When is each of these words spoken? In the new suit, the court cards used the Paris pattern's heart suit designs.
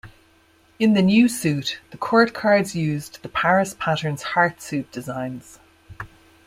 In 0.79 0.93
the 0.93 1.03
new 1.03 1.29
suit, 1.29 1.79
the 1.91 1.97
court 1.99 2.33
cards 2.33 2.73
used 2.75 3.21
the 3.21 3.29
Paris 3.29 3.75
pattern's 3.77 4.23
heart 4.33 4.59
suit 4.59 4.91
designs. 4.91 5.59